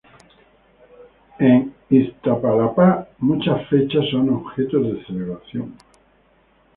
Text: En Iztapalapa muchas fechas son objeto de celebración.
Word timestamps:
En 1.37 1.75
Iztapalapa 1.91 3.09
muchas 3.19 3.69
fechas 3.69 4.03
son 4.09 4.29
objeto 4.31 4.79
de 4.79 5.05
celebración. 5.05 5.75